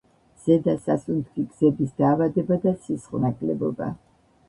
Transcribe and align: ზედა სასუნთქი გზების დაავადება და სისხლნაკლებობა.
ზედა 0.45 0.73
სასუნთქი 0.85 1.45
გზების 1.51 1.93
დაავადება 2.01 2.61
და 2.67 2.77
სისხლნაკლებობა. 2.89 3.97